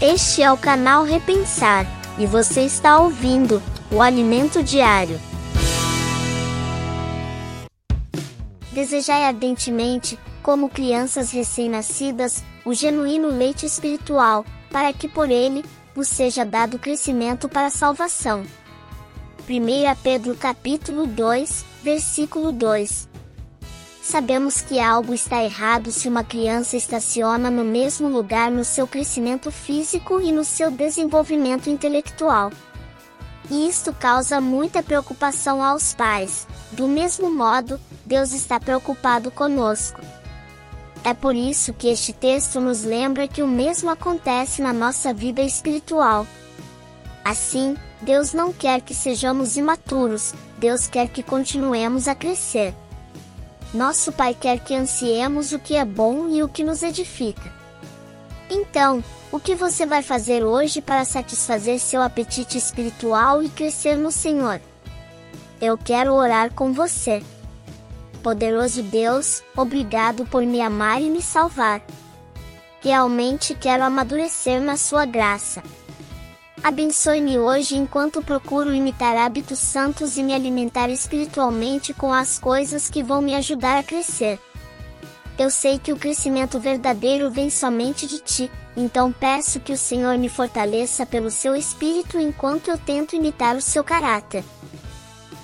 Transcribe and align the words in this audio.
Este 0.00 0.42
é 0.42 0.52
o 0.52 0.58
canal 0.58 1.04
Repensar 1.04 1.86
e 2.18 2.26
você 2.26 2.60
está 2.60 2.98
ouvindo 2.98 3.62
o 3.90 4.02
Alimento 4.02 4.62
Diário. 4.62 5.18
Desejai 8.72 9.24
ardentemente, 9.24 10.18
como 10.42 10.68
crianças 10.68 11.30
recém-nascidas, 11.30 12.44
o 12.62 12.74
genuíno 12.74 13.28
leite 13.28 13.64
espiritual, 13.64 14.44
para 14.70 14.92
que 14.92 15.08
por 15.08 15.30
ele 15.30 15.64
vos 15.94 16.08
seja 16.08 16.44
dado 16.44 16.78
crescimento 16.78 17.48
para 17.48 17.68
a 17.68 17.70
salvação. 17.70 18.44
1 19.48 20.02
Pedro 20.02 20.34
capítulo 20.34 21.06
2, 21.06 21.64
versículo 21.82 22.52
2 22.52 23.15
Sabemos 24.08 24.60
que 24.60 24.78
algo 24.78 25.12
está 25.12 25.42
errado 25.42 25.90
se 25.90 26.08
uma 26.08 26.22
criança 26.22 26.76
estaciona 26.76 27.50
no 27.50 27.64
mesmo 27.64 28.06
lugar 28.08 28.52
no 28.52 28.64
seu 28.64 28.86
crescimento 28.86 29.50
físico 29.50 30.20
e 30.20 30.30
no 30.30 30.44
seu 30.44 30.70
desenvolvimento 30.70 31.68
intelectual. 31.68 32.52
E 33.50 33.68
isto 33.68 33.92
causa 33.92 34.40
muita 34.40 34.80
preocupação 34.80 35.60
aos 35.60 35.92
pais. 35.92 36.46
Do 36.70 36.86
mesmo 36.86 37.32
modo, 37.34 37.80
Deus 38.04 38.32
está 38.32 38.60
preocupado 38.60 39.28
conosco. 39.32 40.00
É 41.02 41.12
por 41.12 41.34
isso 41.34 41.74
que 41.74 41.88
este 41.88 42.12
texto 42.12 42.60
nos 42.60 42.84
lembra 42.84 43.26
que 43.26 43.42
o 43.42 43.48
mesmo 43.48 43.90
acontece 43.90 44.62
na 44.62 44.72
nossa 44.72 45.12
vida 45.12 45.42
espiritual. 45.42 46.24
Assim, 47.24 47.76
Deus 48.00 48.32
não 48.32 48.52
quer 48.52 48.82
que 48.82 48.94
sejamos 48.94 49.56
imaturos, 49.56 50.32
Deus 50.58 50.86
quer 50.86 51.08
que 51.08 51.24
continuemos 51.24 52.06
a 52.06 52.14
crescer. 52.14 52.72
Nosso 53.74 54.12
Pai 54.12 54.34
quer 54.34 54.60
que 54.60 54.74
ansiemos 54.74 55.52
o 55.52 55.58
que 55.58 55.74
é 55.74 55.84
bom 55.84 56.28
e 56.28 56.42
o 56.42 56.48
que 56.48 56.64
nos 56.64 56.82
edifica. 56.82 57.52
Então, 58.48 59.02
o 59.32 59.40
que 59.40 59.54
você 59.54 59.84
vai 59.84 60.02
fazer 60.02 60.44
hoje 60.44 60.80
para 60.80 61.04
satisfazer 61.04 61.78
seu 61.80 62.00
apetite 62.00 62.56
espiritual 62.56 63.42
e 63.42 63.48
crescer 63.48 63.96
no 63.96 64.10
Senhor? 64.10 64.60
Eu 65.60 65.76
quero 65.76 66.14
orar 66.14 66.52
com 66.54 66.72
você. 66.72 67.22
Poderoso 68.22 68.82
Deus, 68.82 69.42
obrigado 69.56 70.24
por 70.26 70.42
me 70.44 70.60
amar 70.60 71.02
e 71.02 71.10
me 71.10 71.22
salvar. 71.22 71.82
Realmente 72.80 73.54
quero 73.54 73.82
amadurecer 73.82 74.60
na 74.60 74.76
Sua 74.76 75.04
graça. 75.04 75.62
Abençoe-me 76.66 77.38
hoje 77.38 77.76
enquanto 77.76 78.20
procuro 78.20 78.74
imitar 78.74 79.16
hábitos 79.16 79.56
santos 79.56 80.16
e 80.16 80.22
me 80.24 80.34
alimentar 80.34 80.90
espiritualmente 80.90 81.94
com 81.94 82.12
as 82.12 82.40
coisas 82.40 82.90
que 82.90 83.04
vão 83.04 83.22
me 83.22 83.36
ajudar 83.36 83.78
a 83.78 83.84
crescer. 83.84 84.40
Eu 85.38 85.48
sei 85.48 85.78
que 85.78 85.92
o 85.92 85.96
crescimento 85.96 86.58
verdadeiro 86.58 87.30
vem 87.30 87.50
somente 87.50 88.04
de 88.04 88.18
ti, 88.18 88.50
então 88.76 89.12
peço 89.12 89.60
que 89.60 89.72
o 89.72 89.78
Senhor 89.78 90.18
me 90.18 90.28
fortaleça 90.28 91.06
pelo 91.06 91.30
seu 91.30 91.54
espírito 91.54 92.18
enquanto 92.18 92.66
eu 92.66 92.76
tento 92.76 93.14
imitar 93.14 93.54
o 93.54 93.62
seu 93.62 93.84
caráter. 93.84 94.42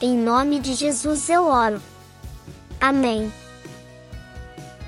Em 0.00 0.18
nome 0.18 0.58
de 0.58 0.74
Jesus 0.74 1.28
eu 1.28 1.44
oro. 1.44 1.80
Amém. 2.80 3.32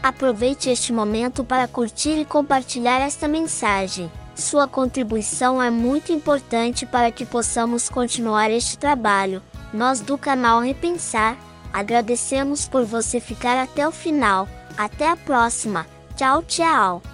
Aproveite 0.03 0.69
este 0.69 0.93
momento 0.93 1.45
para 1.45 1.69
curtir 1.69 2.19
e 2.19 2.25
compartilhar 2.25 2.99
esta 2.99 3.29
mensagem. 3.29 4.11
Sua 4.35 4.67
contribuição 4.67 5.63
é 5.63 5.71
muito 5.71 6.13
importante 6.13 6.85
para 6.85 7.11
que 7.11 7.25
possamos 7.25 7.89
continuar 7.89 8.51
este 8.51 8.77
trabalho. 8.77 9.43
Nós 9.73 10.01
do 10.01 10.19
canal 10.19 10.61
Repensar 10.61 11.37
agradecemos 11.73 12.69
por 12.69 12.85
você 12.85 13.21
ficar 13.21 13.61
até 13.61 13.87
o 13.87 13.93
final. 13.93 14.49
Até 14.77 15.09
a 15.09 15.17
próxima. 15.17 15.87
Tchau, 16.17 16.43
tchau. 16.43 17.14